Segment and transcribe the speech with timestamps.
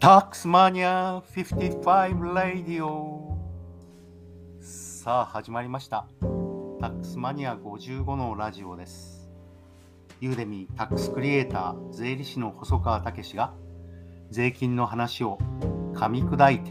[0.00, 3.36] タックスマニア55ラディオ
[4.58, 6.06] さあ始まりました。
[6.80, 9.30] タックスマニア55のラジオです。
[10.22, 13.52] ユーデミータックスクリエイター税理士の細川武が
[14.30, 15.36] 税金の話を
[15.92, 16.70] 噛み砕いて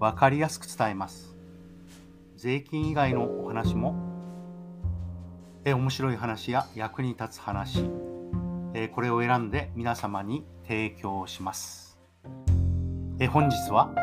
[0.00, 1.36] 分かりやすく伝えます。
[2.36, 3.94] 税金以外のお話も
[5.66, 7.84] え面白い話や役に立つ話
[8.72, 11.92] えこれを選んで皆様に提供します。
[13.22, 13.94] え本日は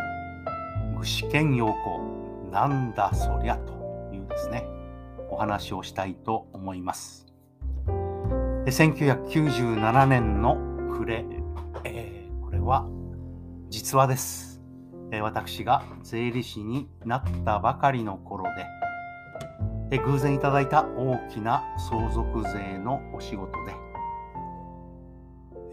[0.98, 3.74] 具志堅用高なんだそりゃと
[4.14, 4.66] いうですね
[5.30, 7.26] お話をしたいと思います。
[8.66, 10.56] 1997年の
[10.98, 11.26] 暮れ、
[11.84, 12.88] えー、これは
[13.70, 14.62] 実話です、
[15.22, 18.46] 私が税理士になったばかりの頃
[19.90, 23.74] で、偶然いただいた大きな相続税のお仕事で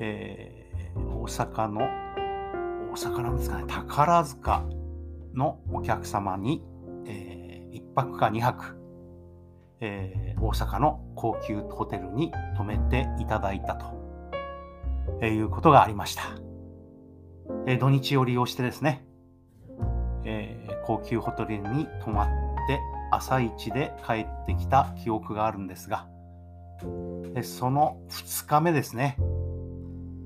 [0.01, 2.06] えー、大阪の、
[2.97, 4.65] 大阪なんですかね、宝塚
[5.35, 6.63] のお客様に、
[7.07, 8.79] えー、1泊か2泊、
[9.81, 13.85] えー、大阪の高級ホテルに泊めていただいたと、
[15.21, 16.23] えー、いうことがありました。
[17.67, 19.05] えー、土日を利用してですね、
[20.25, 22.29] えー、高級ホテルに泊まっ
[22.67, 22.81] て
[23.13, 26.09] 朝一で帰ってきた記憶があるんですが、
[27.35, 29.19] えその2日目ですね、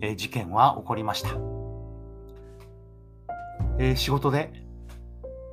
[0.00, 1.30] え事件は起こりました、
[3.82, 4.52] え仕事で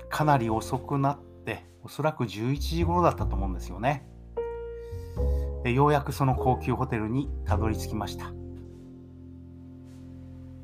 [0.09, 4.05] かなり遅くなっておそらく11時頃だったと思うんですよね、
[5.63, 8.33] えようやくその高級ホテルにたどり着きました。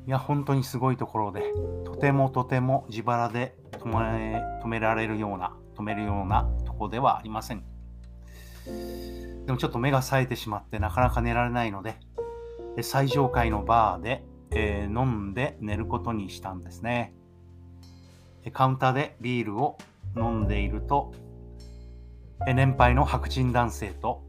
[0.06, 1.40] いや本当にすごいところで
[1.86, 7.64] とてもとても自腹で止め止められるような止めるようなとこではありません。
[9.46, 11.96] でもちょっと目が冴えてしまってなかなか寝られないので
[12.82, 17.14] 最上階のバーで、えー、飲んで寝ることにしたんですね。
[18.52, 19.78] カウンターでビールを
[20.16, 21.12] 飲んでいると、
[22.46, 24.22] 年配の白人男性と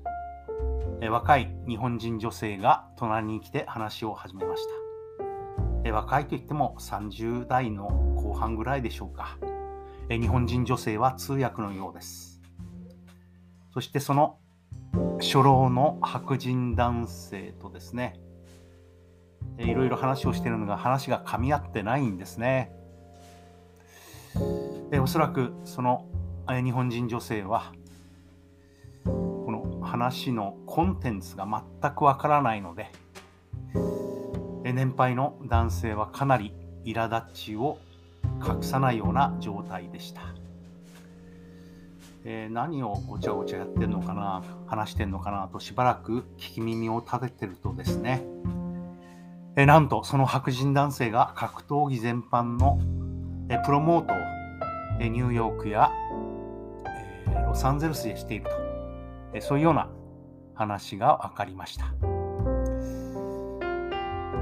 [1.01, 4.63] 若い日本人女性が隣に来て話を始めまし
[5.83, 5.91] た。
[5.91, 9.37] 若いといっても30代の後半ぐらいでしょうか。
[10.09, 12.41] 日本人女性は通訳のようです。
[13.71, 14.37] そしてその
[15.19, 18.19] 初老の白人男性とですね、
[19.57, 22.71] いろいろ話をしているのが話が噛み合ってないんですね。
[24.91, 26.05] でおそらくその
[26.47, 27.73] 日本人女性は
[29.03, 31.47] この話のコンテンツが
[31.81, 32.91] 全くわからないので
[34.63, 36.53] 年配の男性はかなり
[36.85, 37.77] 苛立ちを
[38.45, 40.21] 隠さないような状態でした。
[42.27, 48.23] えー、何をごちゃごちゃやってんのかな話してんのかなとしばらく聞き耳を立ててるとですね
[49.55, 52.79] えなんとその白人男性が格闘技全般の
[53.49, 54.17] えプロモートを
[54.99, 55.91] えニューヨークや
[57.27, 58.51] えロサンゼルスでしていると。
[59.33, 59.89] えそういうような
[60.53, 61.85] 話が分かりました。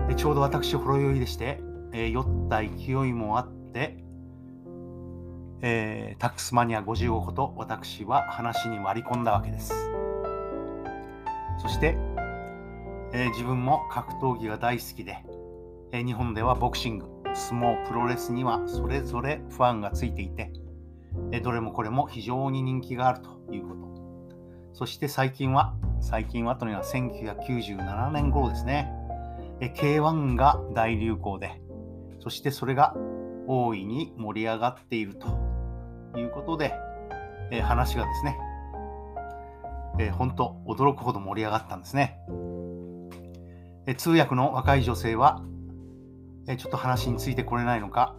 [0.07, 1.59] でちょうど私ほろ酔いでして、
[1.93, 4.03] え酔った勢いもあって、
[5.61, 9.73] えー、タックスマニア55こと私は話に割り込んだわけです。
[11.59, 11.97] そして
[13.15, 15.23] えー、自分も格闘技が大好きで、
[15.91, 17.05] えー、日本ではボクシング、
[17.35, 20.51] 相撲、プロレスにはそれぞれファンがついていて、
[21.41, 23.83] どれもこれも非常に人気があるということ。
[24.73, 28.91] そして最近は、最近はというのは1997年頃ですね、
[29.59, 31.61] K1 が大流行で、
[32.19, 32.95] そしてそれが
[33.47, 35.27] 大いに盛り上がっていると
[36.17, 36.73] いうことで、
[37.51, 38.37] え話がですね、
[39.99, 42.19] え、本当驚くほど盛り上がったんですね。
[43.85, 45.43] え通訳の若い女性は、
[46.47, 48.15] えちょっと話についてこれないのか、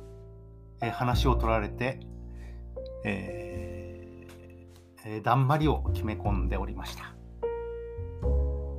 [0.81, 2.01] え話を取られて、
[3.05, 7.15] えー、だんまりを決め込んでおりました。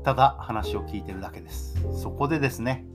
[0.04, 1.76] ただ話を聞いてるだけです。
[1.94, 2.86] そこでですね、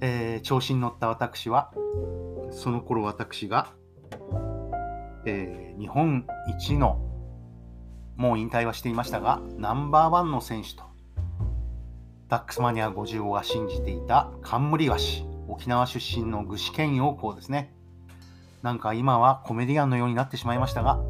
[0.00, 1.72] えー、調子に乗った私は、
[2.50, 3.72] その頃私が、
[5.26, 7.00] えー、日本一の、
[8.16, 10.84] もう引退はしていましたが、ナンバーワンの選手と
[12.34, 17.72] タックスマニア55が信じていた冠ワシ、沖縄出身の具志堅用高ですね。
[18.60, 21.00] なんか今はコメディアンのようになってしまいましたが、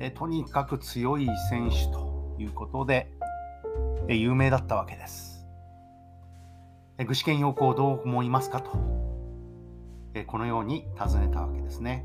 [0.00, 3.12] えとにかく強い選手ということで、
[4.08, 5.46] え有名だったわけです。
[6.98, 8.72] え具志堅用高どう思いますかと、
[10.14, 12.04] えこのように尋ねたわけですね。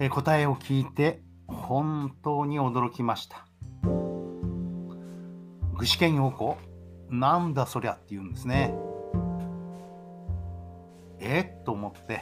[0.00, 3.45] え答えを聞いて本当に驚きました。
[5.78, 6.56] 具志堅用高
[7.10, 8.74] なんだそりゃって言うんですね。
[11.18, 11.58] え？
[11.62, 12.20] ー、と思って、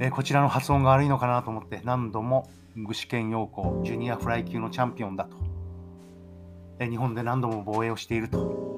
[0.00, 1.80] え、こちらの発音が悪いのかなと思って。
[1.84, 5.36] 何度も具志堅用高ジュニアフライ級のチャンピオンだと、
[6.78, 8.74] え、日本で何度も防衛をしていると。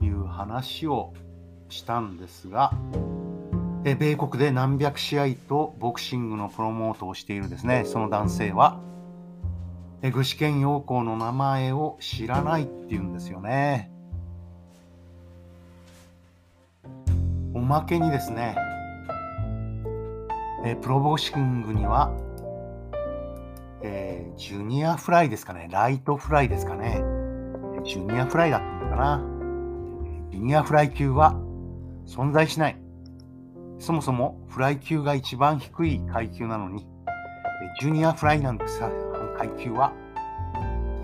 [0.00, 1.14] いう話を
[1.68, 2.72] したんですが、
[3.84, 7.84] え米国で何百試合とボクシングのプロモートをしているですね。
[7.86, 8.80] その男性は
[10.10, 13.90] 具志堅用高の名前を知らないっていうんですよね。
[17.54, 18.56] おまけにですね
[20.66, 22.10] えプロボクシングには、
[23.82, 25.68] えー、ジュニアフライですかね。
[25.70, 27.02] ライトフライですかね。
[27.84, 29.22] ジュニアフライだったのかな。
[30.30, 31.34] ジュニアフライ級は
[32.06, 32.78] 存在しない。
[33.78, 36.86] そもそもフライ級が一番低い階級なのに、
[37.78, 38.90] ジュニアフライなんてさ
[39.34, 39.92] 階級は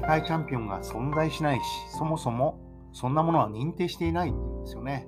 [0.01, 1.63] 世界チャンピオンが存在しないし、
[1.97, 2.59] そもそも
[2.93, 5.07] そんなものは認定していないんですよね。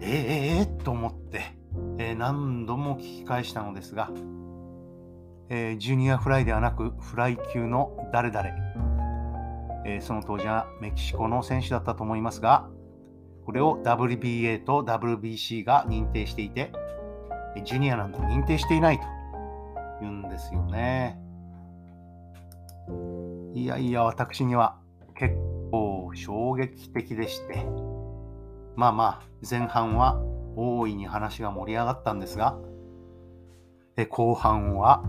[0.00, 1.56] え、えー、えー、と思って、
[1.98, 4.10] えー、何度も聞き返したのですが、
[5.48, 8.48] えー、ジュニアフライではなくフライ級の誰々、
[9.86, 12.68] えー、その当時はメキシコの選手だったと思いますが、
[13.46, 16.72] これを WBA と WBC が認定していて、
[17.64, 19.13] ジュニアなんて認定していないと
[20.04, 21.18] 言うんですよね。
[23.54, 24.76] いやいや、私には
[25.16, 25.34] 結
[25.70, 27.66] 構衝撃的でして、
[28.76, 30.20] まあまあ、前半は
[30.56, 32.58] 大いに話が盛り上がったんですが、
[33.96, 35.04] え後半は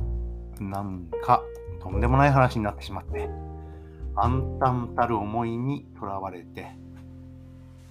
[0.59, 1.43] なんか
[1.81, 3.29] とんでもない話になってしまって、
[4.15, 6.77] 暗淡たる思いにとらわれて、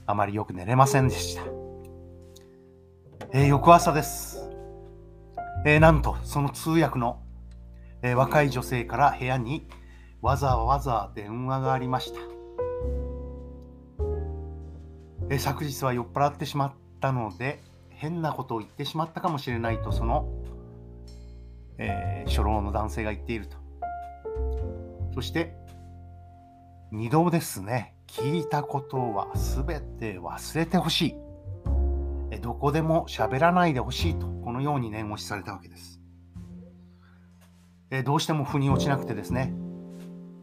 [0.07, 1.43] あまりよく寝れませんでした。
[3.33, 4.44] え、翌朝です。
[5.67, 7.23] えー、なんと、その通訳の、
[8.03, 9.67] えー、若い女性から部屋に
[10.21, 12.21] わざわざ電話がありました。
[15.31, 20.29] え昨日は酔っ払ってしまったので、変なことを言ってしまったかもしれないと、その、
[21.79, 23.57] え初老の男性が言っていると。
[25.15, 25.57] そして、
[26.93, 27.95] 2度ですね。
[28.07, 31.17] 聞いたことは全て忘れてほし
[32.33, 32.41] い。
[32.41, 36.01] どこでも喋らないでほしいと、のように念押しされたわけです。
[37.91, 39.53] えどうしても腑に落ちなくてですね、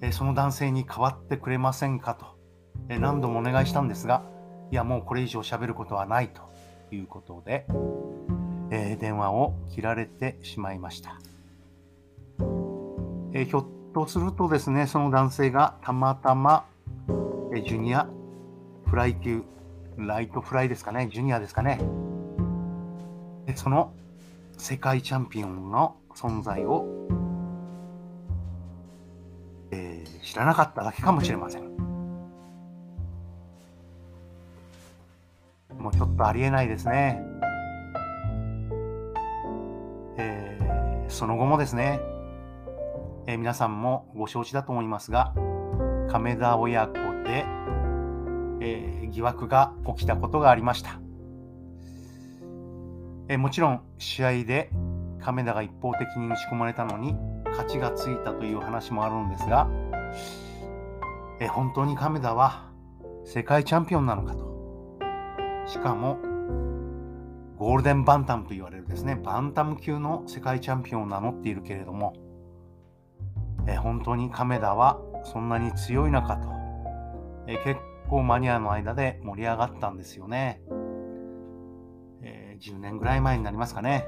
[0.02, 2.26] えその男性に代わってくれませんかと、
[2.90, 4.24] え何度もお願いしたんですが、
[4.72, 6.42] いや、もうこれ以上喋ることはないと
[6.96, 7.66] いうことで、
[8.70, 11.20] え電話を切られてしまいました。
[13.34, 16.66] えひょっとするとですね、その男性がたまたま
[17.54, 18.08] えジュニア
[18.86, 19.44] フライ級、
[19.98, 21.80] ライトフライですかね、ジュニアですかね。
[23.56, 23.94] その
[24.62, 26.86] 世界チャンピオンの存在を、
[29.72, 31.64] えー、知らなかっただけかもしれません。
[35.80, 37.24] もうちょっとありえないですね。
[40.18, 42.00] えー、その後もですね、
[43.26, 45.34] えー、皆さんもご承知だと思いますが、
[46.08, 46.94] 亀田親子
[47.24, 47.46] で、
[48.60, 51.00] えー、疑惑が起きたことがありました。
[53.32, 54.70] え、もちろん試合で
[55.22, 59.70] 亀田が一方的に打ち込まれたのに勝ちがついたという話もあるんですが、
[61.40, 62.70] え、本当に亀田は
[63.24, 64.52] 世界チャンピオンなのかと。
[65.66, 66.18] しかも
[67.56, 72.14] ゴールデンバンタムと言われるですね、バンタム級の世界チャンピオンを名乗っているけれども、
[73.66, 76.50] え本当に亀田はそんなに強いのかと、
[77.48, 77.80] え結
[78.10, 80.62] 構マニアの間で盛り上がったんですよね。
[82.62, 84.06] 10年ぐらい前になりますかね。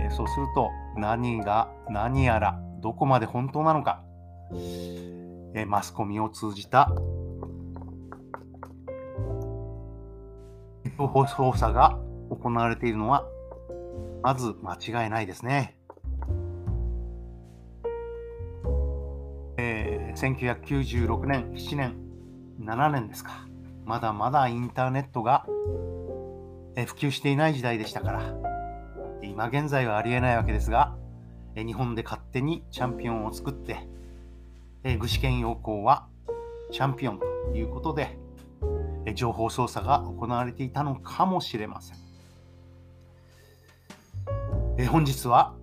[0.00, 4.02] えー、そうすると何が何やらどこまで本当なのか、
[4.52, 6.92] えー、マスコミを通じた
[10.98, 11.98] 捜査が
[12.30, 13.24] 行われているのは
[14.22, 15.78] まず間違いないですね
[19.58, 20.12] え。
[20.16, 21.96] 1996年、7年、
[22.60, 23.46] 7年ですか。
[23.84, 25.46] まだまだインターネットが
[26.86, 28.34] 普及していない時代でしたから、
[29.22, 30.96] 今現在はありえないわけですが、
[31.56, 33.88] 日本で勝手にチャンピオンを作って、
[34.98, 36.06] 具志堅用高は
[36.70, 38.18] チャンピオンということで、
[39.14, 41.98] 情報操作が行われていたのかもしれません。
[44.88, 45.54] 本日は、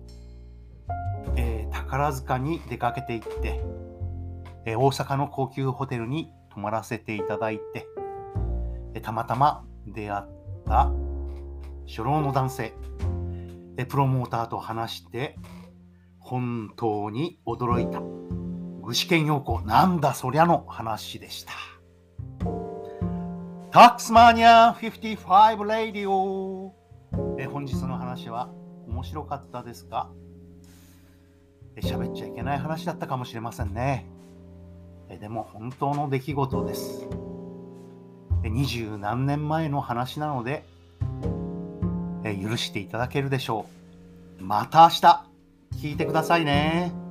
[1.36, 3.62] え、宝塚に出かけていって、
[4.66, 7.86] え大阪の高級ホテルに泊まらせていただいて、
[9.00, 10.24] たまたま出会っ
[10.66, 10.92] た
[11.86, 12.74] 初老の男性、
[13.76, 15.36] えプロモーターと話して、
[16.18, 18.00] 本当に驚いた。
[18.82, 21.52] 具志堅用高、なんだそりゃの話でした。
[23.70, 26.74] タックスマニア55レディオ
[27.38, 28.50] え本日の話は
[28.88, 30.10] 面白かったですか？
[31.82, 34.06] 喋っちゃいけない話だったかもしれませんね。
[35.10, 37.06] えでも本当の出来事です。
[38.42, 40.64] 二十何年前の話なので
[42.34, 43.66] 許していただけるでしょ
[44.40, 44.42] う。
[44.42, 45.00] また明日
[45.82, 47.05] 聞いてくださいね。